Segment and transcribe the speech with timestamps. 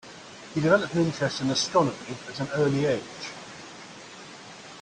[0.55, 1.95] He developed an interest in astronomy
[2.27, 3.31] at an early age.